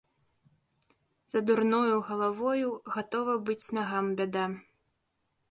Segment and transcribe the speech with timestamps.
[1.31, 4.45] За дурною галавою гатова быць нагам бяда.